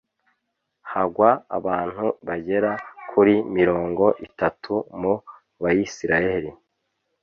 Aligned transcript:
hagwa 0.91 1.29
abantu 1.57 2.05
bagera 2.27 2.71
kuri 3.09 3.33
mirongo 3.57 4.05
itatu 4.27 4.73
mu 4.99 5.13
bayisraheli 5.61 6.51